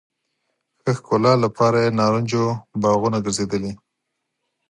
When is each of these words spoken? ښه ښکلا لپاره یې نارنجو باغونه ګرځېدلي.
ښه 0.81 0.91
ښکلا 0.97 1.33
لپاره 1.45 1.77
یې 1.85 1.95
نارنجو 1.99 2.45
باغونه 2.81 3.17
ګرځېدلي. 3.25 3.73